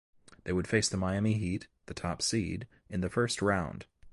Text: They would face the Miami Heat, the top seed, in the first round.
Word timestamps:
They 0.45 0.51
would 0.51 0.67
face 0.67 0.89
the 0.89 0.97
Miami 0.97 1.33
Heat, 1.35 1.67
the 1.85 1.93
top 1.93 2.23
seed, 2.23 2.65
in 2.89 3.01
the 3.01 3.09
first 3.11 3.39
round. 3.39 3.85